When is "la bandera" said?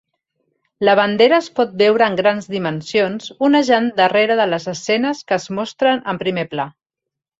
0.87-1.37